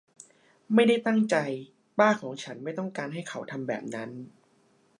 [0.73, 1.35] ไม่ได้ตั้งใจ
[1.97, 4.09] ป้าของฉันไม่ต้องการให้เขาทำแบบนั้น